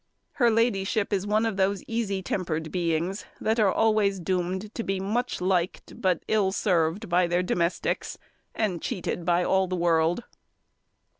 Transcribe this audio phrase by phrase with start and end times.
[0.31, 4.99] Her ladyship is one of those easy tempered beings that are always doomed to be
[4.99, 8.17] much liked, but ill served, by their domestics,
[8.55, 10.23] and cheated by all the world.